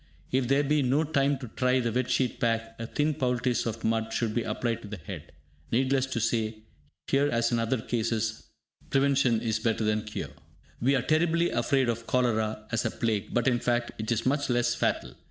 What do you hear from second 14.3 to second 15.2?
less fatal.